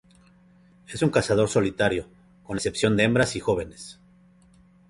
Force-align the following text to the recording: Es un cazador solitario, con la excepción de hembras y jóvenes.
Es 0.87 1.03
un 1.03 1.11
cazador 1.11 1.47
solitario, 1.47 2.07
con 2.41 2.55
la 2.55 2.57
excepción 2.57 2.97
de 2.97 3.03
hembras 3.03 3.35
y 3.35 3.39
jóvenes. 3.39 3.99